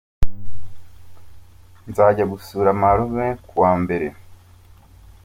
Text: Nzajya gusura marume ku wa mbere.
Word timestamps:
Nzajya 1.89 2.25
gusura 2.31 2.69
marume 2.81 3.27
ku 3.47 3.53
wa 3.63 3.71
mbere. 3.81 4.07